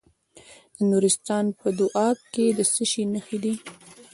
[0.75, 3.53] د نورستان په دو اب کې د څه شي نښې دي؟